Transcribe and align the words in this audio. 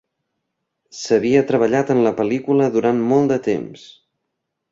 S'havia 0.99 1.43
treballat 1.51 1.91
en 1.95 2.01
la 2.07 2.13
pel·lícula 2.21 2.71
durant 2.77 3.05
molt 3.13 3.35
de 3.35 3.39
temps. 3.51 3.87